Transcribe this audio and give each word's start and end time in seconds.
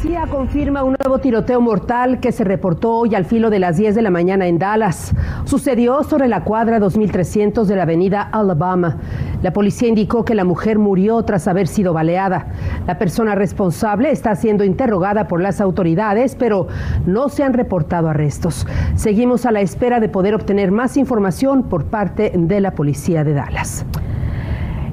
Policía 0.00 0.28
confirma 0.30 0.84
un 0.84 0.94
nuevo 0.96 1.18
tiroteo 1.18 1.60
mortal 1.60 2.20
que 2.20 2.30
se 2.30 2.44
reportó 2.44 2.98
hoy 2.98 3.16
al 3.16 3.24
filo 3.24 3.50
de 3.50 3.58
las 3.58 3.78
10 3.78 3.96
de 3.96 4.02
la 4.02 4.10
mañana 4.10 4.46
en 4.46 4.56
Dallas. 4.56 5.12
Sucedió 5.44 6.04
sobre 6.04 6.28
la 6.28 6.44
cuadra 6.44 6.78
2300 6.78 7.66
de 7.66 7.74
la 7.74 7.82
avenida 7.82 8.22
Alabama. 8.22 8.98
La 9.42 9.52
policía 9.52 9.88
indicó 9.88 10.24
que 10.24 10.36
la 10.36 10.44
mujer 10.44 10.78
murió 10.78 11.20
tras 11.24 11.48
haber 11.48 11.66
sido 11.66 11.94
baleada. 11.94 12.46
La 12.86 12.96
persona 12.96 13.34
responsable 13.34 14.12
está 14.12 14.36
siendo 14.36 14.62
interrogada 14.62 15.26
por 15.26 15.40
las 15.40 15.60
autoridades, 15.60 16.36
pero 16.36 16.68
no 17.04 17.28
se 17.28 17.42
han 17.42 17.54
reportado 17.54 18.08
arrestos. 18.08 18.68
Seguimos 18.94 19.46
a 19.46 19.50
la 19.50 19.62
espera 19.62 19.98
de 19.98 20.08
poder 20.08 20.36
obtener 20.36 20.70
más 20.70 20.96
información 20.96 21.64
por 21.64 21.86
parte 21.86 22.30
de 22.36 22.60
la 22.60 22.70
policía 22.70 23.24
de 23.24 23.34
Dallas. 23.34 23.84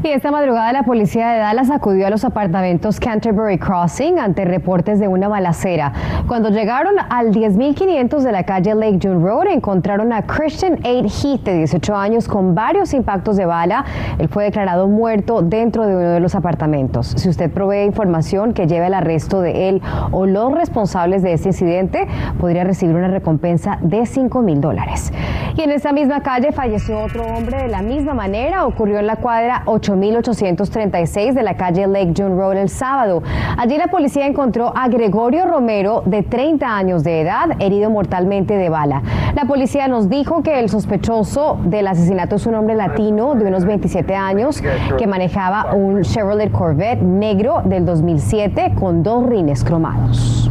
Y 0.04 0.10
esta 0.10 0.30
madrugada 0.30 0.72
la 0.72 0.84
policía 0.84 1.30
de 1.30 1.40
Dallas 1.40 1.72
acudió 1.72 2.06
a 2.06 2.10
los 2.10 2.24
apartamentos 2.26 3.00
Canterbury 3.00 3.58
Crossing 3.58 4.20
ante 4.20 4.46
reportes 4.46 5.00
de 5.00 5.08
una 5.08 5.28
balacera. 5.28 5.92
Cuando 6.28 6.50
llegaron 6.50 6.96
al 7.10 7.32
10.500 7.32 8.20
de 8.20 8.32
la 8.32 8.44
calle 8.44 8.76
Lake 8.76 9.00
June 9.02 9.24
Road 9.26 9.48
encontraron 9.48 10.14
a 10.14 10.22
Christian 10.24 10.80
Aid 10.84 11.06
Heath 11.06 11.44
de 11.44 11.58
18 11.58 11.96
años 11.96 12.28
con 12.28 12.54
varios 12.54 12.94
impactos 12.94 13.38
de 13.38 13.46
bala. 13.46 13.86
Él 14.20 14.30
fue 14.30 14.44
declarado 14.44 14.88
muerto 14.88 15.42
dentro 15.42 15.88
de 15.88 15.96
uno 15.96 16.10
de 16.10 16.20
los 16.20 16.36
apartamentos. 16.36 17.08
Si 17.16 17.30
usted 17.30 17.52
provee 17.52 17.84
información 17.84 18.54
que 18.54 18.68
lleve 18.68 18.86
al 18.86 18.94
arresto 18.94 19.42
de 19.42 19.70
él 19.70 19.82
o 20.12 20.26
los 20.26 20.52
responsables 20.52 21.24
de 21.24 21.34
este 21.34 21.50
incidente, 21.50 22.08
podría 22.40 22.64
recibir 22.64 22.96
una 22.96 23.08
recompensa 23.08 23.80
de 23.82 24.06
5 24.06 24.42
mil 24.42 24.62
dólares. 24.62 25.12
Y 25.56 25.62
en 25.62 25.72
esa 25.72 25.94
misma 25.94 26.22
calle 26.22 26.52
falleció 26.52 27.00
otro 27.00 27.24
hombre 27.24 27.64
de 27.64 27.68
la 27.70 27.82
misma 27.82 28.14
manera. 28.14 28.66
Ocurrió 28.66 29.00
en 29.00 29.08
la 29.08 29.16
cuadra 29.16 29.64
8 29.66 29.85
1836 29.94 31.36
de 31.36 31.44
la 31.44 31.56
calle 31.56 31.88
Lake 31.88 32.14
John 32.18 32.38
Road 32.38 32.58
el 32.58 32.70
sábado. 32.70 33.22
Allí 33.58 33.78
la 33.78 33.88
policía 33.88 34.26
encontró 34.26 34.74
a 34.76 34.88
Gregorio 34.88 35.46
Romero, 35.46 36.02
de 36.06 36.24
30 36.24 36.66
años 36.66 37.04
de 37.04 37.22
edad, 37.22 37.52
herido 37.60 37.90
mortalmente 37.90 38.56
de 38.58 38.70
bala. 38.70 39.04
La 39.36 39.46
policía 39.46 39.88
nos 39.88 40.10
dijo 40.10 40.42
que 40.42 40.60
el 40.60 40.70
sospechoso 40.70 41.60
del 41.64 41.88
asesinato 41.88 42.38
es 42.38 42.46
un 42.46 42.56
hombre 42.56 42.76
latino 42.76 43.36
de 43.36 43.46
unos 43.46 43.66
27 43.66 44.16
años 44.16 44.64
que 44.98 45.08
manejaba 45.08 45.74
un 45.74 46.02
Chevrolet 46.02 46.52
Corvette 46.52 47.02
negro 47.02 47.62
del 47.64 47.86
2007 47.86 48.74
con 48.80 49.04
dos 49.04 49.26
rines 49.28 49.64
cromados. 49.64 50.50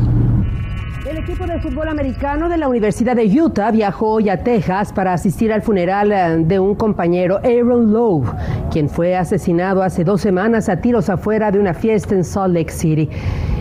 El 1.04 1.18
equipo 1.18 1.46
de 1.46 1.58
fútbol 1.58 1.88
americano 1.88 2.48
de 2.48 2.56
la 2.56 2.66
Universidad 2.66 3.14
de 3.14 3.26
Utah 3.26 3.70
viajó 3.70 4.12
hoy 4.12 4.30
a 4.30 4.42
Texas 4.42 4.90
para 4.90 5.12
asistir 5.12 5.52
al 5.52 5.60
funeral 5.60 6.10
eh, 6.10 6.44
de 6.46 6.58
un 6.58 6.74
compañero, 6.74 7.40
Aaron 7.44 7.92
Lowe, 7.92 8.24
quien 8.70 8.88
fue 8.88 9.14
asesinado 9.14 9.82
hace 9.82 10.02
dos 10.02 10.22
semanas 10.22 10.70
a 10.70 10.80
tiros 10.80 11.10
afuera 11.10 11.50
de 11.50 11.58
una 11.58 11.74
fiesta 11.74 12.14
en 12.14 12.24
Salt 12.24 12.54
Lake 12.54 12.72
City. 12.72 13.10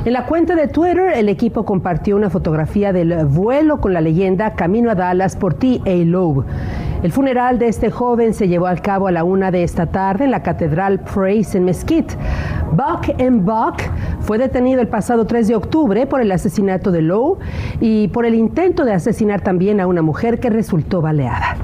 En 0.06 0.14
la 0.14 0.26
cuenta 0.26 0.56
de 0.56 0.70
Twitter, 0.70 1.12
el 1.16 1.28
equipo 1.28 1.66
compartió 1.66 2.16
una 2.16 2.30
fotografía 2.30 2.94
del 2.94 3.26
vuelo 3.26 3.82
con 3.82 3.92
la 3.92 4.00
leyenda 4.00 4.54
Camino 4.54 4.90
a 4.90 4.96
Dallas 4.96 5.36
por 5.36 5.54
ti, 5.54 5.82
A. 5.86 5.90
Lowe. 5.90 6.46
El 7.04 7.12
funeral 7.12 7.60
de 7.60 7.68
este 7.68 7.92
joven 7.92 8.34
se 8.34 8.48
llevó 8.48 8.66
a 8.66 8.76
cabo 8.78 9.08
a 9.08 9.12
la 9.12 9.26
una 9.26 9.52
de 9.52 9.64
esta 9.64 9.88
tarde 9.88 10.24
en 10.24 10.32
la 10.32 10.42
Catedral 10.42 11.02
Praise 11.02 11.58
en 11.58 11.66
Mesquite. 11.66 12.16
Buck 12.72 13.10
M. 13.18 13.42
Buck 13.42 13.82
fue 14.22 14.38
detenido 14.38 14.80
el 14.80 14.88
pasado 14.88 15.28
3 15.28 15.50
de 15.50 15.56
octubre 15.56 16.06
por 16.06 16.22
el 16.22 16.32
asesinato 16.32 16.92
de 16.92 17.02
Lowe 17.02 17.40
y 17.82 18.08
por 18.08 18.26
el 18.26 18.36
intento 18.36 18.86
de 18.86 18.94
asesinar 18.94 19.42
también 19.42 19.82
a 19.82 19.88
una 19.88 20.02
mujer 20.02 20.40
que 20.40 20.50
resultó 20.50 21.02
baleada. 21.02 21.58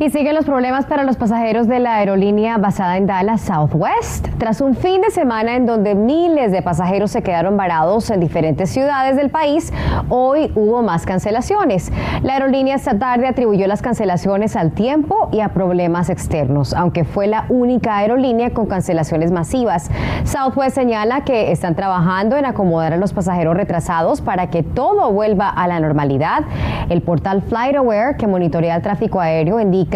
Y 0.00 0.10
siguen 0.10 0.36
los 0.36 0.44
problemas 0.44 0.86
para 0.86 1.02
los 1.02 1.16
pasajeros 1.16 1.66
de 1.66 1.80
la 1.80 1.96
aerolínea 1.96 2.56
basada 2.56 2.96
en 2.98 3.08
Dallas 3.08 3.40
Southwest. 3.40 4.28
Tras 4.38 4.60
un 4.60 4.76
fin 4.76 5.00
de 5.00 5.10
semana 5.10 5.56
en 5.56 5.66
donde 5.66 5.96
miles 5.96 6.52
de 6.52 6.62
pasajeros 6.62 7.10
se 7.10 7.24
quedaron 7.24 7.56
varados 7.56 8.08
en 8.10 8.20
diferentes 8.20 8.70
ciudades 8.70 9.16
del 9.16 9.28
país, 9.28 9.72
hoy 10.08 10.52
hubo 10.54 10.82
más 10.82 11.04
cancelaciones. 11.04 11.90
La 12.22 12.34
aerolínea 12.34 12.76
esta 12.76 12.96
tarde 12.96 13.26
atribuyó 13.26 13.66
las 13.66 13.82
cancelaciones 13.82 14.54
al 14.54 14.70
tiempo 14.70 15.30
y 15.32 15.40
a 15.40 15.48
problemas 15.48 16.10
externos, 16.10 16.74
aunque 16.74 17.02
fue 17.02 17.26
la 17.26 17.46
única 17.48 17.96
aerolínea 17.96 18.50
con 18.50 18.66
cancelaciones 18.66 19.32
masivas. 19.32 19.90
Southwest 20.22 20.76
señala 20.76 21.24
que 21.24 21.50
están 21.50 21.74
trabajando 21.74 22.36
en 22.36 22.46
acomodar 22.46 22.92
a 22.92 22.98
los 22.98 23.12
pasajeros 23.12 23.56
retrasados 23.56 24.20
para 24.20 24.48
que 24.48 24.62
todo 24.62 25.10
vuelva 25.10 25.48
a 25.48 25.66
la 25.66 25.80
normalidad. 25.80 26.44
El 26.88 27.02
portal 27.02 27.42
FlightAware, 27.42 28.16
que 28.16 28.28
monitorea 28.28 28.76
el 28.76 28.82
tráfico 28.82 29.18
aéreo, 29.18 29.58
indica 29.58 29.87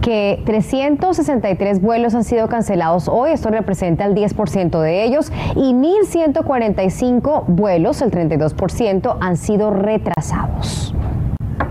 que 0.00 0.42
363 0.44 1.80
vuelos 1.80 2.14
han 2.14 2.24
sido 2.24 2.48
cancelados 2.48 3.08
hoy, 3.08 3.30
esto 3.30 3.50
representa 3.50 4.04
el 4.04 4.14
10% 4.14 4.80
de 4.80 5.04
ellos, 5.04 5.32
y 5.56 5.72
1.145 5.72 7.44
vuelos, 7.46 8.02
el 8.02 8.10
32%, 8.10 9.16
han 9.20 9.36
sido 9.36 9.70
retrasados. 9.70 10.94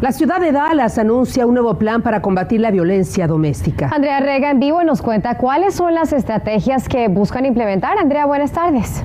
La 0.02 0.13
ciudad 0.13 0.40
de 0.40 0.53
Dallas 0.53 0.97
anuncia 0.97 1.46
un 1.46 1.56
nuevo 1.56 1.78
plan 1.78 2.02
para 2.02 2.22
combatir 2.22 2.62
la 2.62 2.72
violencia 2.72 3.28
doméstica. 3.28 3.90
Andrea 3.94 4.22
Rega 4.22 4.50
en 4.50 4.59
vivo 4.59 4.81
nos 4.85 5.02
cuenta 5.02 5.38
cuáles 5.38 5.75
son 5.75 5.94
las 5.94 6.13
estrategias 6.13 6.88
que 6.88 7.09
buscan 7.09 7.46
implementar. 7.46 7.97
Andrea, 7.97 8.25
buenas 8.25 8.53
tardes. 8.53 9.03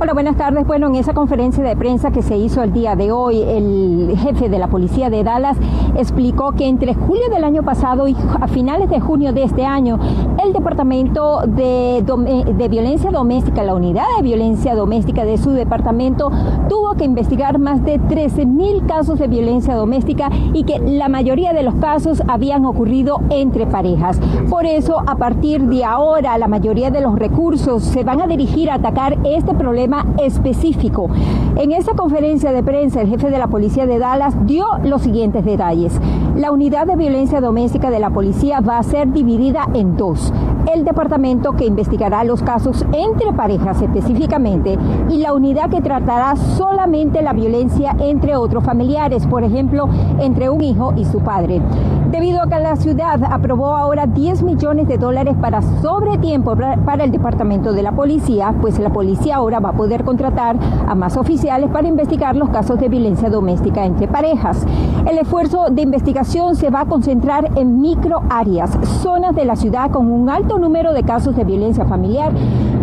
Hola, 0.00 0.12
buenas 0.12 0.36
tardes. 0.36 0.64
Bueno, 0.64 0.86
en 0.86 0.94
esa 0.94 1.12
conferencia 1.12 1.64
de 1.64 1.74
prensa 1.74 2.12
que 2.12 2.22
se 2.22 2.36
hizo 2.36 2.62
el 2.62 2.72
día 2.72 2.94
de 2.94 3.10
hoy, 3.10 3.42
el 3.42 4.16
jefe 4.16 4.48
de 4.48 4.56
la 4.56 4.68
policía 4.68 5.10
de 5.10 5.24
Dallas 5.24 5.56
explicó 5.96 6.52
que 6.52 6.68
entre 6.68 6.94
julio 6.94 7.28
del 7.30 7.42
año 7.42 7.64
pasado 7.64 8.06
y 8.06 8.16
a 8.40 8.46
finales 8.46 8.88
de 8.90 9.00
junio 9.00 9.32
de 9.32 9.42
este 9.42 9.66
año, 9.66 9.98
el 10.40 10.52
Departamento 10.52 11.40
de, 11.48 12.04
de 12.56 12.68
Violencia 12.68 13.10
Doméstica, 13.10 13.64
la 13.64 13.74
unidad 13.74 14.04
de 14.16 14.22
violencia 14.22 14.76
doméstica 14.76 15.24
de 15.24 15.36
su 15.36 15.50
departamento, 15.50 16.30
tuvo 16.68 16.94
que 16.94 17.04
investigar 17.04 17.58
más 17.58 17.82
de 17.82 17.98
13 17.98 18.46
mil 18.46 18.86
casos 18.86 19.18
de 19.18 19.26
violencia 19.26 19.74
doméstica 19.74 20.30
y 20.52 20.62
que 20.62 20.78
la 20.78 21.08
mayoría 21.08 21.52
de 21.52 21.64
los 21.64 21.74
casos 21.74 22.22
habían 22.28 22.64
ocurrido 22.66 23.20
entre 23.30 23.66
parejas. 23.66 24.20
Por 24.48 24.64
eso, 24.64 25.00
a 25.04 25.16
partir 25.16 25.62
de 25.62 25.84
ahora, 25.84 26.38
la 26.38 26.46
mayoría 26.46 26.92
de 26.92 27.00
los 27.00 27.18
recursos 27.18 27.82
se 27.82 28.04
van 28.04 28.20
a 28.20 28.28
dirigir 28.28 28.70
a 28.70 28.74
atacar 28.74 29.18
este 29.24 29.54
problema 29.54 29.87
específico. 30.18 31.08
En 31.56 31.72
esta 31.72 31.94
conferencia 31.94 32.52
de 32.52 32.62
prensa, 32.62 33.00
el 33.00 33.08
jefe 33.08 33.30
de 33.30 33.38
la 33.38 33.48
policía 33.48 33.86
de 33.86 33.98
Dallas 33.98 34.34
dio 34.46 34.66
los 34.84 35.02
siguientes 35.02 35.44
detalles. 35.44 35.98
La 36.36 36.52
unidad 36.52 36.86
de 36.86 36.96
violencia 36.96 37.40
doméstica 37.40 37.90
de 37.90 37.98
la 37.98 38.10
policía 38.10 38.60
va 38.60 38.78
a 38.78 38.82
ser 38.82 39.12
dividida 39.12 39.68
en 39.74 39.96
dos. 39.96 40.32
El 40.74 40.84
departamento 40.84 41.54
que 41.54 41.64
investigará 41.64 42.24
los 42.24 42.42
casos 42.42 42.84
entre 42.92 43.32
parejas 43.32 43.80
específicamente 43.80 44.76
y 45.08 45.16
la 45.16 45.32
unidad 45.32 45.70
que 45.70 45.80
tratará 45.80 46.36
solamente 46.36 47.22
la 47.22 47.32
violencia 47.32 47.96
entre 47.98 48.36
otros 48.36 48.64
familiares, 48.64 49.26
por 49.26 49.44
ejemplo, 49.44 49.88
entre 50.20 50.50
un 50.50 50.62
hijo 50.62 50.92
y 50.94 51.06
su 51.06 51.20
padre. 51.20 51.62
Debido 52.10 52.42
a 52.42 52.48
que 52.48 52.58
la 52.58 52.76
ciudad 52.76 53.22
aprobó 53.30 53.76
ahora 53.76 54.06
10 54.06 54.42
millones 54.42 54.88
de 54.88 54.98
dólares 54.98 55.36
para 55.40 55.62
sobretiempo 55.62 56.54
para 56.84 57.04
el 57.04 57.12
departamento 57.12 57.72
de 57.72 57.82
la 57.82 57.92
policía, 57.92 58.54
pues 58.60 58.78
la 58.78 58.90
policía 58.90 59.36
ahora 59.36 59.60
va 59.60 59.70
a 59.70 59.76
poder 59.76 60.04
contratar 60.04 60.56
a 60.86 60.94
más 60.94 61.16
oficiales 61.16 61.70
para 61.70 61.88
investigar 61.88 62.36
los 62.36 62.50
casos 62.50 62.78
de 62.78 62.88
violencia 62.88 63.30
doméstica 63.30 63.84
entre 63.84 64.08
parejas. 64.08 64.66
El 65.06 65.18
esfuerzo 65.18 65.66
de 65.70 65.82
investigación 65.82 66.56
se 66.56 66.70
va 66.70 66.82
a 66.82 66.86
concentrar 66.86 67.50
en 67.56 67.80
micro 67.80 68.22
áreas, 68.28 68.70
zonas 69.02 69.34
de 69.34 69.44
la 69.44 69.56
ciudad 69.56 69.90
con 69.90 70.10
un 70.10 70.28
alto 70.30 70.57
número 70.58 70.92
de 70.92 71.02
casos 71.02 71.36
de 71.36 71.44
violencia 71.44 71.84
familiar 71.84 72.32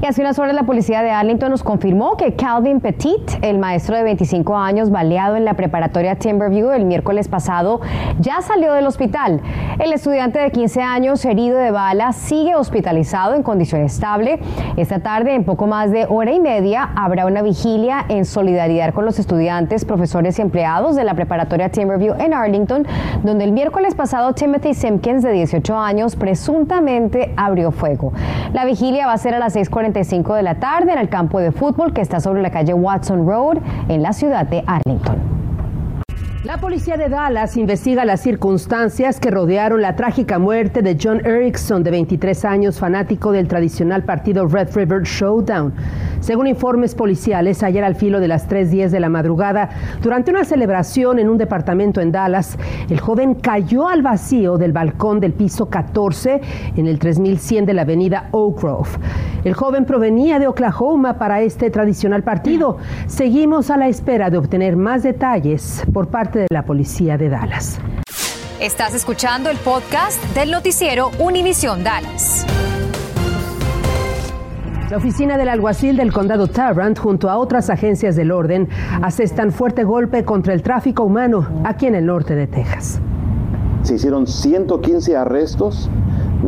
Y 0.00 0.06
hace 0.06 0.20
unas 0.20 0.38
horas 0.38 0.54
la 0.54 0.62
policía 0.62 1.02
de 1.02 1.10
Arlington 1.10 1.50
nos 1.50 1.64
confirmó 1.64 2.16
que 2.16 2.36
Calvin 2.36 2.80
Petit, 2.80 3.32
el 3.42 3.58
maestro 3.58 3.96
de 3.96 4.04
25 4.04 4.56
años 4.56 4.90
baleado 4.90 5.34
en 5.34 5.44
la 5.44 5.54
preparatoria 5.54 6.14
Timberview 6.14 6.70
el 6.70 6.84
miércoles 6.84 7.26
pasado, 7.26 7.80
ya 8.20 8.40
salió 8.40 8.74
del 8.74 8.86
hospital. 8.86 9.40
El 9.80 9.92
estudiante 9.92 10.38
de 10.38 10.52
15 10.52 10.82
años 10.82 11.24
herido 11.24 11.58
de 11.58 11.72
bala 11.72 12.12
sigue 12.12 12.54
hospitalizado 12.54 13.34
en 13.34 13.42
condición 13.42 13.82
estable. 13.82 14.38
Esta 14.76 15.00
tarde, 15.00 15.34
en 15.34 15.44
poco 15.44 15.66
más 15.66 15.90
de 15.90 16.06
hora 16.08 16.30
y 16.30 16.38
media, 16.38 16.90
habrá 16.94 17.26
una 17.26 17.42
vigilia 17.42 18.04
en 18.08 18.24
solidaridad 18.24 18.94
con 18.94 19.04
los 19.04 19.18
estudiantes, 19.18 19.84
profesores 19.84 20.38
y 20.38 20.42
empleados 20.42 20.94
de 20.94 21.02
la 21.02 21.14
preparatoria 21.14 21.70
Timberview 21.70 22.14
en 22.20 22.34
Arlington, 22.34 22.86
donde 23.24 23.42
el 23.42 23.50
miércoles 23.50 23.96
pasado 23.96 24.32
Timothy 24.32 24.74
Simpkins, 24.74 25.24
de 25.24 25.32
18 25.32 25.76
años, 25.76 26.14
presuntamente 26.14 27.34
abrió 27.36 27.72
fuego. 27.72 28.12
La 28.52 28.64
vigilia 28.64 29.08
va 29.08 29.14
a 29.14 29.18
ser 29.18 29.34
a 29.34 29.40
las 29.40 29.56
6.40 29.56 29.87
de 30.34 30.42
la 30.42 30.56
tarde 30.56 30.92
en 30.92 30.98
el 30.98 31.08
campo 31.08 31.40
de 31.40 31.52
fútbol 31.52 31.92
que 31.92 32.00
está 32.00 32.20
sobre 32.20 32.42
la 32.42 32.50
calle 32.50 32.74
Watson 32.74 33.26
Road 33.26 33.58
en 33.88 34.02
la 34.02 34.12
ciudad 34.12 34.46
de 34.46 34.62
Arlington. 34.66 35.47
La 36.44 36.58
policía 36.58 36.96
de 36.96 37.08
Dallas 37.08 37.56
investiga 37.56 38.04
las 38.04 38.20
circunstancias 38.20 39.18
que 39.18 39.32
rodearon 39.32 39.82
la 39.82 39.96
trágica 39.96 40.38
muerte 40.38 40.82
de 40.82 40.96
John 41.02 41.20
Erickson, 41.26 41.82
de 41.82 41.90
23 41.90 42.44
años, 42.44 42.78
fanático 42.78 43.32
del 43.32 43.48
tradicional 43.48 44.04
partido 44.04 44.46
Red 44.46 44.68
River 44.72 45.02
Showdown. 45.02 45.74
Según 46.20 46.46
informes 46.46 46.94
policiales, 46.94 47.64
ayer 47.64 47.82
al 47.82 47.96
filo 47.96 48.20
de 48.20 48.28
las 48.28 48.48
3.10 48.48 48.90
de 48.90 49.00
la 49.00 49.08
madrugada, 49.08 49.68
durante 50.00 50.30
una 50.30 50.44
celebración 50.44 51.18
en 51.18 51.28
un 51.28 51.38
departamento 51.38 52.00
en 52.00 52.12
Dallas, 52.12 52.56
el 52.88 53.00
joven 53.00 53.34
cayó 53.34 53.88
al 53.88 54.02
vacío 54.02 54.58
del 54.58 54.72
balcón 54.72 55.18
del 55.18 55.32
piso 55.32 55.68
14 55.68 56.40
en 56.76 56.86
el 56.86 57.00
3100 57.00 57.66
de 57.66 57.74
la 57.74 57.82
avenida 57.82 58.28
Oak 58.30 58.62
Grove. 58.62 58.90
El 59.44 59.54
joven 59.54 59.84
provenía 59.84 60.38
de 60.38 60.46
Oklahoma 60.46 61.18
para 61.18 61.40
este 61.40 61.70
tradicional 61.70 62.22
partido. 62.22 62.76
Seguimos 63.06 63.70
a 63.70 63.76
la 63.76 63.88
espera 63.88 64.30
de 64.30 64.38
obtener 64.38 64.76
más 64.76 65.02
detalles 65.02 65.82
por 65.92 66.08
parte 66.08 66.27
de 66.32 66.46
la 66.50 66.64
policía 66.64 67.16
de 67.16 67.28
Dallas. 67.28 67.78
Estás 68.60 68.94
escuchando 68.94 69.50
el 69.50 69.56
podcast 69.56 70.22
del 70.34 70.50
noticiero 70.50 71.10
Univisión 71.18 71.82
Dallas. 71.84 72.44
La 74.90 74.96
oficina 74.96 75.36
del 75.36 75.48
alguacil 75.48 75.96
del 75.96 76.12
condado 76.12 76.46
Tarrant, 76.48 76.98
junto 76.98 77.30
a 77.30 77.38
otras 77.38 77.70
agencias 77.70 78.16
del 78.16 78.32
orden, 78.32 78.68
asestan 79.02 79.52
fuerte 79.52 79.84
golpe 79.84 80.24
contra 80.24 80.54
el 80.54 80.62
tráfico 80.62 81.04
humano 81.04 81.46
aquí 81.64 81.86
en 81.86 81.94
el 81.94 82.06
norte 82.06 82.34
de 82.34 82.46
Texas. 82.46 83.00
Se 83.82 83.94
hicieron 83.94 84.26
115 84.26 85.16
arrestos 85.16 85.90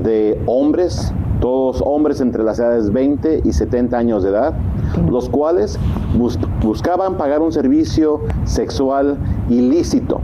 de 0.02 0.40
hombres, 0.46 1.12
todos 1.40 1.82
hombres 1.84 2.20
entre 2.20 2.42
las 2.42 2.58
edades 2.58 2.90
20 2.92 3.42
y 3.44 3.52
70 3.52 3.96
años 3.96 4.22
de 4.22 4.30
edad, 4.30 4.54
los 5.08 5.28
cuales 5.28 5.78
buscaban 6.62 7.16
pagar 7.16 7.40
un 7.40 7.52
servicio 7.52 8.20
sexual 8.44 9.18
ilícito. 9.48 10.20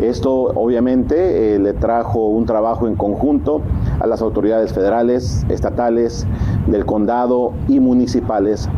Esto 0.00 0.32
obviamente 0.32 1.54
eh, 1.54 1.58
le 1.58 1.74
trajo 1.74 2.28
un 2.28 2.46
trabajo 2.46 2.86
en 2.88 2.96
conjunto 2.96 3.60
a 4.00 4.06
las 4.06 4.22
autoridades 4.22 4.72
federales, 4.72 5.44
estatales, 5.48 6.26
del 6.66 6.86
condado 6.86 7.52
y 7.68 7.78
municipales 7.78 8.68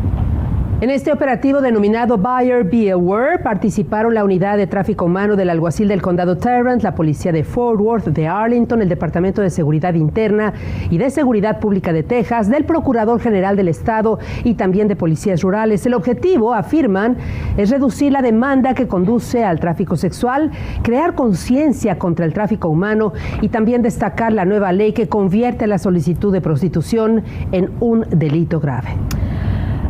en 0.85 0.91
este 0.91 1.11
operativo 1.11 1.63
denominado 1.63 2.19
Buyer 2.19 2.63
Be 2.63 2.91
Aware 2.91 3.39
participaron 3.39 4.13
la 4.13 4.23
unidad 4.23 4.59
de 4.59 4.67
tráfico 4.67 5.07
humano 5.07 5.35
del 5.35 5.49
alguacil 5.49 5.89
del 5.89 6.03
condado 6.03 6.37
Tarrant, 6.37 6.83
la 6.83 6.95
policía 6.95 7.33
de 7.33 7.43
Fort 7.43 7.81
Worth, 7.81 8.09
de 8.09 8.29
Arlington, 8.29 8.83
el 8.83 8.91
Departamento 8.91 9.41
de 9.41 9.49
Seguridad 9.49 9.95
Interna 9.95 10.53
y 10.91 10.99
de 10.99 11.09
Seguridad 11.09 11.59
Pública 11.59 11.95
de 11.95 12.03
Texas, 12.03 12.51
del 12.51 12.67
Procurador 12.67 13.19
General 13.19 13.57
del 13.57 13.69
Estado 13.69 14.19
y 14.45 14.57
también 14.57 14.87
de 14.87 14.95
policías 14.95 15.41
rurales. 15.41 15.87
El 15.87 15.95
objetivo, 15.95 16.53
afirman, 16.53 17.17
es 17.57 17.71
reducir 17.71 18.13
la 18.13 18.21
demanda 18.21 18.75
que 18.75 18.87
conduce 18.87 19.43
al 19.43 19.61
tráfico 19.61 19.97
sexual, 19.97 20.51
crear 20.83 21.15
conciencia 21.15 21.97
contra 21.99 22.27
el 22.27 22.35
tráfico 22.35 22.69
humano 22.69 23.15
y 23.41 23.49
también 23.49 23.81
destacar 23.81 24.35
la 24.35 24.45
nueva 24.45 24.71
ley 24.71 24.93
que 24.93 25.09
convierte 25.09 25.67
la 25.67 25.79
solicitud 25.79 26.31
de 26.31 26.43
prostitución 26.43 27.25
en 27.53 27.71
un 27.81 28.05
delito 28.11 28.61
grave. 28.61 28.91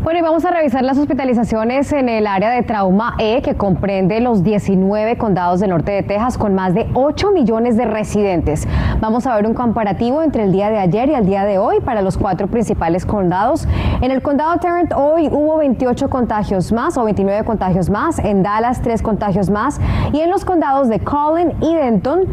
Bueno, 0.05 0.19
y 0.19 0.23
vamos 0.23 0.45
a 0.45 0.51
revisar 0.51 0.85
las 0.85 0.99
hospitalizaciones 0.99 1.91
en 1.91 2.11
el 2.11 2.27
área 2.27 2.51
de 2.51 2.63
trauma 2.63 3.15
E, 3.19 3.41
que 3.41 3.55
comprende 3.55 4.21
los 4.21 4.43
19 4.43 5.17
condados 5.17 5.61
del 5.61 5.71
norte 5.71 5.93
de 5.93 6.03
Texas, 6.03 6.37
con 6.37 6.55
más 6.55 6.75
de 6.75 6.87
8 6.93 7.31
millones 7.31 7.79
de 7.79 7.87
residentes. 7.87 8.69
Vamos 9.01 9.27
a 9.27 9.35
ver 9.35 9.47
un 9.47 9.55
comparativo 9.55 10.23
entre 10.23 10.43
el 10.43 10.53
día 10.53 10.69
de 10.69 10.77
ayer 10.77 11.09
y 11.09 11.15
el 11.15 11.25
día 11.25 11.47
de 11.47 11.57
hoy 11.57 11.81
para 11.81 12.03
los 12.03 12.19
cuatro 12.19 12.49
principales 12.49 13.07
condados. 13.07 13.67
En 14.03 14.11
el 14.11 14.21
condado 14.21 14.59
Tarrant 14.59 14.93
hoy 14.95 15.29
hubo 15.33 15.57
28 15.57 16.11
contagios 16.11 16.71
más 16.71 16.99
o 16.99 17.05
29 17.05 17.43
contagios 17.47 17.89
más, 17.89 18.19
en 18.19 18.43
Dallas 18.43 18.83
3 18.83 19.01
contagios 19.01 19.49
más 19.49 19.81
y 20.13 20.21
en 20.21 20.29
los 20.29 20.45
condados 20.45 20.91
de 20.91 21.01
Collin 21.01 21.55
y 21.63 21.75
Denton 21.75 22.25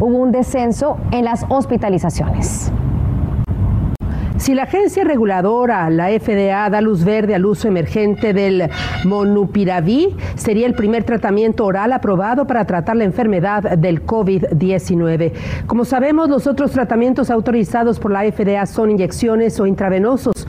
hubo 0.00 0.18
un 0.18 0.32
descenso 0.32 0.96
en 1.12 1.26
las 1.26 1.46
hospitalizaciones. 1.48 2.72
Si 4.40 4.54
la 4.54 4.62
agencia 4.62 5.04
reguladora, 5.04 5.90
la 5.90 6.08
FDA, 6.18 6.70
da 6.70 6.80
luz 6.80 7.04
verde 7.04 7.34
al 7.34 7.44
uso 7.44 7.68
emergente 7.68 8.32
del 8.32 8.70
Monupiraví, 9.04 10.16
sería 10.34 10.66
el 10.66 10.72
primer 10.72 11.04
tratamiento 11.04 11.66
oral 11.66 11.92
aprobado 11.92 12.46
para 12.46 12.64
tratar 12.64 12.96
la 12.96 13.04
enfermedad 13.04 13.76
del 13.76 14.06
COVID-19. 14.06 15.32
Como 15.66 15.84
sabemos, 15.84 16.30
los 16.30 16.46
otros 16.46 16.70
tratamientos 16.72 17.30
autorizados 17.30 18.00
por 18.00 18.12
la 18.12 18.22
FDA 18.32 18.64
son 18.64 18.90
inyecciones 18.90 19.60
o 19.60 19.66
intravenosos. 19.66 20.46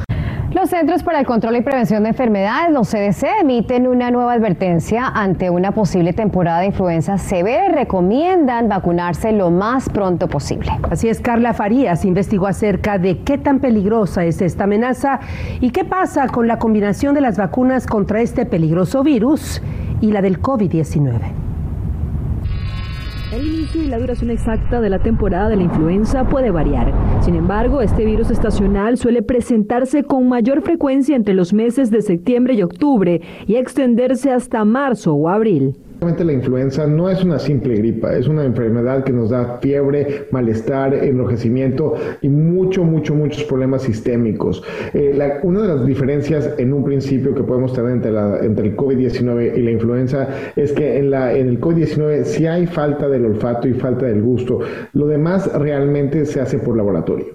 Los 0.54 0.70
Centros 0.70 1.02
para 1.02 1.22
el 1.22 1.26
Control 1.26 1.56
y 1.56 1.62
Prevención 1.62 2.04
de 2.04 2.10
Enfermedades, 2.10 2.74
los 2.74 2.90
CDC, 2.90 3.40
emiten 3.40 3.88
una 3.88 4.12
nueva 4.12 4.34
advertencia 4.34 5.08
ante 5.08 5.50
una 5.50 5.72
posible 5.72 6.12
temporada 6.12 6.60
de 6.60 6.66
influenza 6.68 7.18
severa 7.18 7.70
recomiendan 7.70 8.68
vacunarse 8.68 9.32
lo 9.32 9.50
más 9.50 9.88
pronto 9.88 10.28
posible. 10.28 10.70
Así 10.90 11.08
es, 11.08 11.22
Carla 11.22 11.54
Farías 11.54 12.04
investigó 12.04 12.48
acerca 12.48 12.98
de 12.98 13.20
qué 13.20 13.38
tan 13.38 13.60
peligrosa 13.60 14.26
es 14.26 14.42
esta 14.42 14.66
amenaza 14.66 15.22
y 15.62 15.70
qué 15.70 15.86
pasa 15.86 16.28
con 16.28 16.48
la 16.48 16.60
combinación 16.60 17.16
de 17.16 17.22
las 17.22 17.38
vacunas 17.38 17.88
contra 17.88 18.20
este 18.20 18.46
peligroso 18.46 19.04
virus 19.04 19.62
y 20.02 20.12
la 20.12 20.22
del 20.22 20.42
COVID-19. 20.42 21.51
El 23.32 23.48
inicio 23.48 23.82
y 23.82 23.88
la 23.88 23.98
duración 23.98 24.30
exacta 24.30 24.82
de 24.82 24.90
la 24.90 25.00
temporada 25.00 25.48
de 25.48 25.56
la 25.56 25.64
influenza 25.64 26.28
puede 26.28 26.52
variar. 26.52 26.92
Sin 27.22 27.36
embargo, 27.36 27.82
este 27.82 28.04
virus 28.04 28.30
estacional 28.30 28.98
suele 28.98 29.22
presentarse 29.22 30.04
con 30.04 30.28
mayor 30.28 30.62
frecuencia 30.62 31.16
entre 31.16 31.34
los 31.34 31.54
meses 31.54 31.90
de 31.92 32.02
septiembre 32.02 32.56
y 32.56 32.62
octubre 32.62 33.22
y 33.48 33.56
extenderse 33.56 34.32
hasta 34.34 34.66
marzo 34.66 35.14
o 35.14 35.30
abril. 35.30 35.78
La 36.02 36.34
influenza 36.34 36.88
no 36.88 37.12
es 37.12 37.24
una 37.24 37.38
simple 37.38 37.76
gripa, 37.76 38.16
es 38.16 38.28
una 38.28 38.44
enfermedad 38.44 39.04
que 39.04 39.14
nos 39.14 39.30
da 39.30 39.60
fiebre, 39.62 40.26
malestar, 40.32 40.96
enrojecimiento 40.96 41.94
y 42.22 42.28
mucho, 42.28 42.84
mucho, 42.84 43.14
muchos 43.14 43.44
problemas 43.44 43.84
sistémicos. 43.84 44.64
Eh, 44.96 45.16
una 45.44 45.62
de 45.62 45.68
las 45.68 45.86
diferencias 45.86 46.56
en 46.58 46.74
un 46.74 46.84
principio 46.84 47.36
que 47.36 47.44
podemos 47.44 47.74
tener 47.74 47.92
entre, 47.92 48.10
entre 48.44 48.70
el 48.70 48.76
COVID-19 48.76 49.56
y 49.56 49.62
la 49.62 49.70
influenza 49.70 50.28
es 50.56 50.72
que 50.72 50.98
en, 50.98 51.12
la, 51.12 51.34
en 51.34 51.50
el 51.50 51.62
COVID-19 51.62 52.24
sí 52.24 52.48
hay 52.48 52.66
falta 52.66 53.08
del 53.08 53.24
olfato 53.24 53.68
y 53.68 53.74
falta 53.76 54.08
del 54.08 54.24
gusto. 54.24 54.58
Lo 54.94 55.06
demás 55.06 55.54
realmente 55.54 56.26
se 56.26 56.42
hace 56.42 56.58
por 56.58 56.78
laboratorio. 56.78 57.28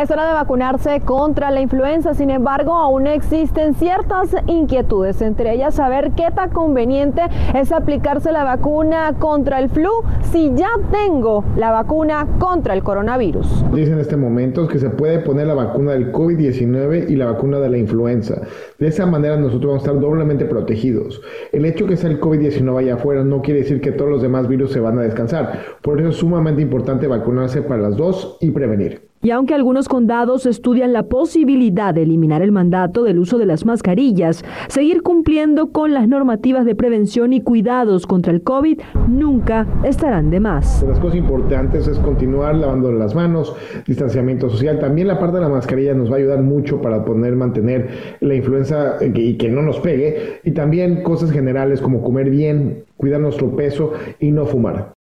Es 0.00 0.10
hora 0.10 0.28
de 0.28 0.32
vacunarse 0.32 1.00
contra 1.00 1.50
la 1.50 1.60
influenza, 1.60 2.14
sin 2.14 2.30
embargo, 2.30 2.72
aún 2.72 3.06
existen 3.06 3.74
ciertas 3.74 4.34
inquietudes, 4.46 5.20
entre 5.22 5.54
ellas 5.54 5.74
saber 5.74 6.12
qué 6.12 6.28
tan 6.34 6.50
conveniente 6.50 7.22
es 7.54 7.72
aplicarse 7.98 8.30
la 8.30 8.44
vacuna 8.44 9.14
contra 9.18 9.58
el 9.58 9.68
flu 9.70 9.90
si 10.30 10.52
ya 10.54 10.70
tengo 10.92 11.44
la 11.56 11.72
vacuna 11.72 12.28
contra 12.38 12.74
el 12.74 12.84
coronavirus. 12.84 13.64
Dice 13.74 13.90
en 13.90 13.98
este 13.98 14.16
momento 14.16 14.68
que 14.68 14.78
se 14.78 14.88
puede 14.88 15.18
poner 15.18 15.48
la 15.48 15.54
vacuna 15.54 15.92
del 15.92 16.12
COVID-19 16.12 17.10
y 17.10 17.16
la 17.16 17.26
vacuna 17.26 17.58
de 17.58 17.68
la 17.68 17.76
influenza. 17.76 18.42
De 18.78 18.86
esa 18.86 19.04
manera 19.04 19.36
nosotros 19.36 19.66
vamos 19.66 19.82
a 19.82 19.86
estar 19.86 20.00
doblemente 20.00 20.44
protegidos. 20.44 21.20
El 21.50 21.64
hecho 21.64 21.88
que 21.88 21.96
sea 21.96 22.08
el 22.08 22.20
COVID-19 22.20 22.78
allá 22.78 22.94
afuera 22.94 23.24
no 23.24 23.42
quiere 23.42 23.62
decir 23.62 23.80
que 23.80 23.90
todos 23.90 24.10
los 24.12 24.22
demás 24.22 24.46
virus 24.46 24.70
se 24.70 24.78
van 24.78 24.96
a 25.00 25.02
descansar. 25.02 25.58
Por 25.82 25.98
eso 25.98 26.10
es 26.10 26.16
sumamente 26.16 26.62
importante 26.62 27.08
vacunarse 27.08 27.62
para 27.62 27.82
las 27.82 27.96
dos 27.96 28.38
y 28.40 28.52
prevenir. 28.52 29.07
Y 29.28 29.30
aunque 29.30 29.52
algunos 29.52 29.90
condados 29.90 30.46
estudian 30.46 30.94
la 30.94 31.02
posibilidad 31.02 31.92
de 31.92 32.00
eliminar 32.00 32.40
el 32.40 32.50
mandato 32.50 33.02
del 33.02 33.18
uso 33.18 33.36
de 33.36 33.44
las 33.44 33.66
mascarillas, 33.66 34.42
seguir 34.68 35.02
cumpliendo 35.02 35.70
con 35.70 35.92
las 35.92 36.08
normativas 36.08 36.64
de 36.64 36.74
prevención 36.74 37.34
y 37.34 37.42
cuidados 37.42 38.06
contra 38.06 38.32
el 38.32 38.40
COVID 38.40 38.80
nunca 39.06 39.66
estarán 39.84 40.30
de 40.30 40.40
más. 40.40 40.82
Las 40.88 40.98
cosas 40.98 41.18
importantes 41.18 41.86
es 41.88 41.98
continuar 41.98 42.54
lavando 42.54 42.90
las 42.90 43.14
manos, 43.14 43.54
distanciamiento 43.86 44.48
social. 44.48 44.78
También 44.78 45.08
la 45.08 45.18
parte 45.18 45.36
de 45.36 45.42
la 45.42 45.50
mascarilla 45.50 45.92
nos 45.92 46.10
va 46.10 46.14
a 46.14 46.18
ayudar 46.20 46.40
mucho 46.40 46.80
para 46.80 47.04
poder 47.04 47.36
mantener 47.36 48.16
la 48.20 48.34
influenza 48.34 48.96
y 49.02 49.36
que 49.36 49.50
no 49.50 49.60
nos 49.60 49.78
pegue. 49.80 50.40
Y 50.42 50.52
también 50.52 51.02
cosas 51.02 51.32
generales 51.32 51.82
como 51.82 52.02
comer 52.02 52.30
bien, 52.30 52.84
cuidar 52.96 53.20
nuestro 53.20 53.54
peso 53.54 53.92
y 54.20 54.30
no 54.30 54.46
fumar. 54.46 54.97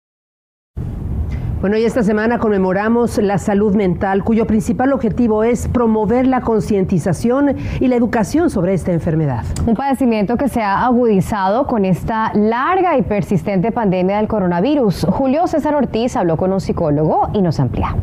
Bueno, 1.63 1.77
y 1.77 1.85
esta 1.85 2.03
semana 2.03 2.39
conmemoramos 2.39 3.19
la 3.19 3.37
salud 3.37 3.73
mental, 3.73 4.25
cuyo 4.25 4.45
principal 4.45 4.91
objetivo 4.91 5.45
es 5.45 5.69
promover 5.69 6.27
la 6.27 6.41
concientización 6.41 7.55
y 7.79 7.87
la 7.87 7.95
educación 7.95 8.49
sobre 8.49 8.73
esta 8.73 8.91
enfermedad. 8.91 9.45
Un 9.65 9.73
padecimiento 9.73 10.35
que 10.35 10.49
se 10.49 10.61
ha 10.61 10.83
agudizado 10.85 11.65
con 11.65 11.85
esta 11.85 12.33
larga 12.33 12.97
y 12.97 13.03
persistente 13.03 13.71
pandemia 13.71 14.17
del 14.17 14.27
coronavirus. 14.27 15.05
Julio 15.09 15.47
César 15.47 15.73
Ortiz 15.75 16.17
habló 16.17 16.35
con 16.35 16.51
un 16.51 16.59
psicólogo 16.59 17.29
y 17.31 17.41
nos 17.41 17.61
amplía. 17.61 17.95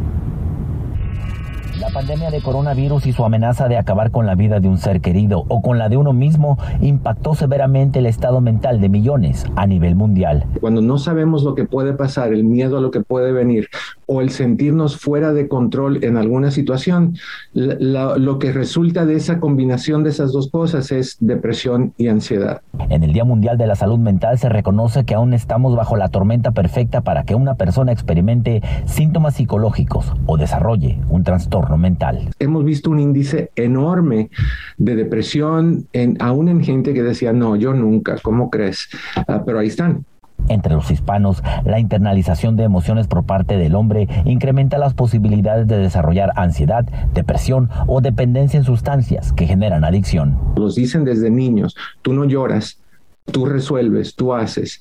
La 1.80 1.88
pandemia 1.88 2.30
de 2.30 2.42
coronavirus 2.42 3.06
y 3.06 3.14
su 3.14 3.24
amenaza 3.24 3.66
de 3.66 3.78
acabar 3.78 4.10
con 4.10 4.26
la 4.26 4.34
vida 4.34 4.60
de 4.60 4.68
un 4.68 4.76
ser 4.76 5.00
querido 5.00 5.46
o 5.48 5.62
con 5.62 5.78
la 5.78 5.88
de 5.88 5.96
uno 5.96 6.12
mismo 6.12 6.58
impactó 6.82 7.34
severamente 7.34 8.00
el 8.00 8.06
estado 8.06 8.42
mental 8.42 8.82
de 8.82 8.90
millones 8.90 9.46
a 9.56 9.66
nivel 9.66 9.94
mundial. 9.94 10.44
Cuando 10.60 10.82
no 10.82 10.98
sabemos 10.98 11.42
lo 11.42 11.54
que 11.54 11.64
puede 11.64 11.94
pasar, 11.94 12.34
el 12.34 12.44
miedo 12.44 12.76
a 12.76 12.82
lo 12.82 12.90
que 12.90 13.00
puede 13.00 13.32
venir 13.32 13.70
o 14.12 14.20
el 14.20 14.30
sentirnos 14.30 14.96
fuera 14.96 15.32
de 15.32 15.46
control 15.46 16.02
en 16.02 16.16
alguna 16.16 16.50
situación, 16.50 17.14
lo 17.52 18.38
que 18.40 18.52
resulta 18.52 19.06
de 19.06 19.14
esa 19.14 19.38
combinación 19.38 20.02
de 20.02 20.10
esas 20.10 20.32
dos 20.32 20.50
cosas 20.50 20.90
es 20.90 21.16
depresión 21.20 21.94
y 21.96 22.08
ansiedad. 22.08 22.60
En 22.88 23.04
el 23.04 23.12
Día 23.12 23.24
Mundial 23.24 23.56
de 23.56 23.68
la 23.68 23.76
Salud 23.76 24.00
Mental 24.00 24.36
se 24.36 24.48
reconoce 24.48 25.04
que 25.04 25.14
aún 25.14 25.32
estamos 25.32 25.76
bajo 25.76 25.96
la 25.96 26.08
tormenta 26.08 26.50
perfecta 26.50 27.02
para 27.02 27.22
que 27.22 27.36
una 27.36 27.54
persona 27.54 27.92
experimente 27.92 28.62
síntomas 28.84 29.36
psicológicos 29.36 30.12
o 30.26 30.36
desarrolle 30.36 30.98
un 31.08 31.22
trastorno 31.22 31.78
mental. 31.78 32.30
Hemos 32.40 32.64
visto 32.64 32.90
un 32.90 32.98
índice 32.98 33.52
enorme 33.54 34.30
de 34.76 34.96
depresión, 34.96 35.86
en, 35.92 36.16
aún 36.18 36.48
en 36.48 36.64
gente 36.64 36.94
que 36.94 37.04
decía, 37.04 37.32
no, 37.32 37.54
yo 37.54 37.74
nunca, 37.74 38.16
¿cómo 38.20 38.50
crees? 38.50 38.88
Ah, 39.28 39.44
pero 39.46 39.60
ahí 39.60 39.68
están. 39.68 40.04
Entre 40.50 40.74
los 40.74 40.90
hispanos, 40.90 41.44
la 41.64 41.78
internalización 41.78 42.56
de 42.56 42.64
emociones 42.64 43.06
por 43.06 43.22
parte 43.22 43.56
del 43.56 43.76
hombre 43.76 44.08
incrementa 44.24 44.78
las 44.78 44.94
posibilidades 44.94 45.68
de 45.68 45.78
desarrollar 45.78 46.32
ansiedad, 46.34 46.84
depresión 47.14 47.70
o 47.86 48.00
dependencia 48.00 48.58
en 48.58 48.64
sustancias 48.64 49.32
que 49.32 49.46
generan 49.46 49.84
adicción. 49.84 50.36
Los 50.56 50.74
dicen 50.74 51.04
desde 51.04 51.30
niños, 51.30 51.76
tú 52.02 52.14
no 52.14 52.24
lloras, 52.24 52.80
tú 53.24 53.46
resuelves, 53.46 54.14
tú 54.14 54.34
haces. 54.34 54.78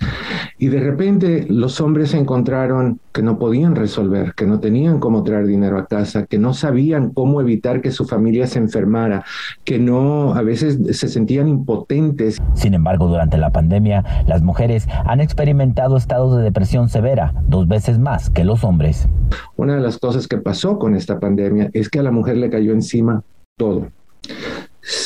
Y 0.58 0.68
de 0.68 0.80
repente 0.80 1.46
los 1.50 1.80
hombres 1.82 2.14
encontraron 2.14 3.00
que 3.14 3.22
no 3.22 3.40
podían 3.40 3.76
resolver, 3.76 4.34
que 4.34 4.46
no 4.46 4.60
tenían 4.60 5.00
cómo 5.00 5.24
traer 5.24 5.46
dinero 5.46 5.78
a 5.78 5.86
casa, 5.86 6.26
que 6.26 6.38
no 6.38 6.54
sabían 6.54 7.12
cómo 7.12 7.42
evitar 7.42 7.82
que 7.82 7.92
su 7.92 8.06
familia 8.06 8.48
se 8.48 8.60
enfermara, 8.60 9.24
que 9.64 9.80
no, 9.80 10.34
a 10.34 10.42
veces 10.42 10.98
se 10.98 11.08
sentían 11.08 11.48
impotentes. 11.48 12.38
Sin 12.54 12.74
embargo, 12.74 13.08
durante 13.08 13.38
la 13.38 13.52
pandemia, 13.52 14.04
las 14.28 14.42
mujeres 14.42 14.88
han 15.06 15.22
experimentado 15.22 15.98
estados 15.98 16.36
de 16.38 16.44
depresión 16.44 16.90
severa, 16.90 17.34
dos 17.48 17.68
veces 17.68 18.00
más 18.00 18.30
que 18.30 18.44
los 18.44 18.64
hombres. 18.64 19.08
Una 19.56 19.76
de 19.76 19.82
las 19.82 19.98
cosas 19.98 20.28
que 20.28 20.38
pasó 20.38 20.80
con 20.80 20.96
esta 20.96 21.20
pandemia 21.20 21.70
es 21.74 21.90
que 21.90 22.00
a 22.00 22.04
la 22.04 22.12
mujer 22.12 22.38
le 22.38 22.50
cayó 22.50 22.74
encima 22.74 23.24
todo 23.58 23.90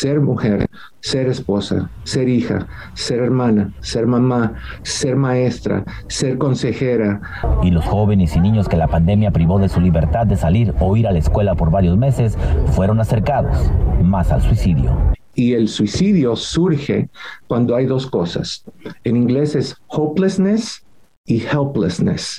ser 0.04 0.20
mujer, 0.20 0.68
ser 1.00 1.28
esposa, 1.28 1.90
ser 2.04 2.28
hija, 2.28 2.68
ser 2.94 3.20
hermana, 3.20 3.72
ser 3.80 4.06
mamá, 4.06 4.56
ser 4.82 5.16
maestra, 5.16 5.86
ser 6.10 6.38
consejera. 6.38 7.22
Y 7.64 7.72
los 7.72 7.86
jóvenes 7.86 8.36
y 8.36 8.42
niños 8.42 8.68
que 8.68 8.76
la 8.76 8.90
pandemia 8.90 9.32
privó 9.32 9.60
de 9.60 9.70
su 9.70 9.80
libertad 9.80 10.28
de 10.28 10.36
salir 10.36 10.74
o 10.82 10.98
ir 10.98 11.08
a 11.08 11.14
la 11.14 11.20
escuela 11.20 11.56
por 11.56 11.72
varios 11.72 11.98
meses 11.98 12.38
fueron 12.74 13.00
acercados 13.00 13.72
más 14.02 14.30
al 14.34 14.42
suicidio. 14.42 14.92
Y 15.36 15.54
el 15.54 15.70
suicidio 15.70 16.36
surge 16.36 17.08
cuando 17.48 17.74
hay 17.74 17.86
dos 17.86 18.06
cosas. 18.06 18.66
En 19.06 19.16
inglés 19.16 19.56
es 19.56 19.78
hopelessness 19.88 20.84
y 21.26 21.42
helplessness, 21.42 22.36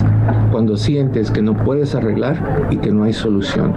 cuando 0.51 0.77
sientes 0.77 1.31
que 1.31 1.41
no 1.41 1.55
puedes 1.63 1.95
arreglar 1.95 2.67
y 2.69 2.77
que 2.77 2.91
no 2.91 3.03
hay 3.03 3.13
solución. 3.13 3.73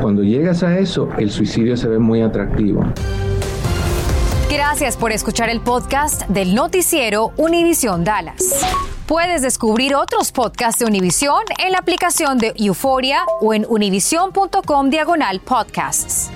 Cuando 0.00 0.22
llegas 0.22 0.62
a 0.62 0.78
eso, 0.78 1.08
el 1.18 1.30
suicidio 1.30 1.76
se 1.76 1.88
ve 1.88 1.98
muy 1.98 2.22
atractivo. 2.22 2.84
Gracias 4.48 4.96
por 4.96 5.12
escuchar 5.12 5.48
el 5.48 5.60
podcast 5.60 6.28
del 6.28 6.54
noticiero 6.54 7.32
Univisión 7.36 8.04
Dallas. 8.04 8.60
Puedes 9.06 9.42
descubrir 9.42 9.94
otros 9.96 10.30
podcasts 10.30 10.78
de 10.78 10.86
Univisión 10.86 11.42
en 11.58 11.72
la 11.72 11.78
aplicación 11.78 12.38
de 12.38 12.52
Euforia 12.56 13.24
o 13.40 13.54
en 13.54 13.66
univision.com 13.68 14.90
diagonal 14.90 15.40
podcasts. 15.40 16.30